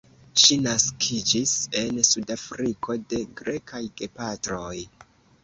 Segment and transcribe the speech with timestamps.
[0.43, 4.75] Ŝi naskiĝis en Sudafriko de grekaj gepatroj.